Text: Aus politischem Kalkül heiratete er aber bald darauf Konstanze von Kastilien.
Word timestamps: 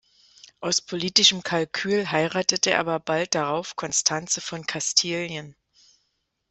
Aus 0.61 0.81
politischem 0.81 1.43
Kalkül 1.43 2.07
heiratete 2.09 2.71
er 2.71 2.79
aber 2.79 2.99
bald 2.99 3.35
darauf 3.35 3.75
Konstanze 3.75 4.41
von 4.41 4.65
Kastilien. 4.65 5.55